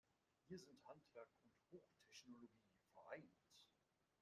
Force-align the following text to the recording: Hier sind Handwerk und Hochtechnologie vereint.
Hier 0.47 0.57
sind 0.57 0.83
Handwerk 0.83 1.29
und 1.43 1.53
Hochtechnologie 1.71 2.49
vereint. 2.91 3.29